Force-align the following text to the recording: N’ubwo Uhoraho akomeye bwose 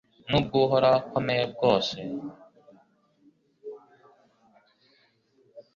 N’ubwo 0.29 0.55
Uhoraho 0.65 0.97
akomeye 1.01 1.43
bwose 1.53 1.95